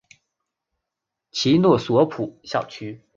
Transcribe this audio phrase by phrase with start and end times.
[1.29, 3.03] 其诺索普校区。